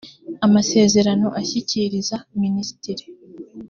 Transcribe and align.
amasezerano 0.45 1.27
ashyikiriza 1.41 2.17
minisitiri 2.41 3.05